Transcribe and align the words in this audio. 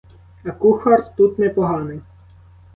А 0.43 0.51
кухар 0.51 1.05
тут 1.15 1.39
не 1.39 1.49
поганий. 1.49 2.01